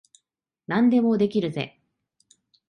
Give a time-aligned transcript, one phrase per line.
[0.65, 1.79] 何でもできるぜ。